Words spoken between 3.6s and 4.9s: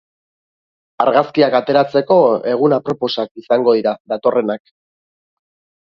dira datorrenak.